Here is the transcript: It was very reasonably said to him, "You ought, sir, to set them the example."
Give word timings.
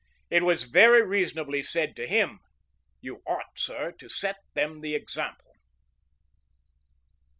It 0.31 0.41
was 0.41 0.63
very 0.63 1.03
reasonably 1.03 1.61
said 1.61 1.95
to 1.95 2.07
him, 2.07 2.39
"You 3.01 3.21
ought, 3.27 3.51
sir, 3.59 3.91
to 3.99 4.09
set 4.09 4.37
them 4.55 4.81
the 4.81 4.95
example." 4.95 5.51